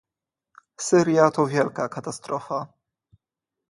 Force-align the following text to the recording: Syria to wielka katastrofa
Syria 0.85 1.29
to 1.31 1.45
wielka 1.45 1.89
katastrofa 1.89 2.59